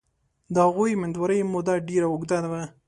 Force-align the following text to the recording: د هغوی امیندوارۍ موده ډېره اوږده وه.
د 0.53 0.55
هغوی 0.67 0.89
امیندوارۍ 0.95 1.39
موده 1.53 1.75
ډېره 1.87 2.07
اوږده 2.09 2.37
وه. 2.51 2.63